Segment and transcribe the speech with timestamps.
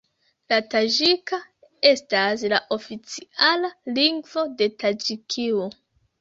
[0.51, 1.37] La taĝika
[1.89, 5.69] estas la oficiala lingvo de Taĝikio.